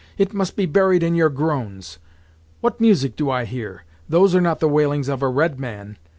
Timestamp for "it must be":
0.17-0.65